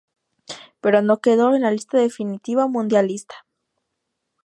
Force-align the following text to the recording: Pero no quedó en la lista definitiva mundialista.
Pero 0.79 1.03
no 1.03 1.21
quedó 1.21 1.53
en 1.53 1.61
la 1.61 1.69
lista 1.69 1.99
definitiva 1.99 2.65
mundialista. 2.67 3.45